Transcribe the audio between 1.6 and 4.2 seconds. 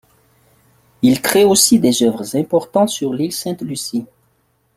des œuvres importantes sur l’Île Sainte-Lucie.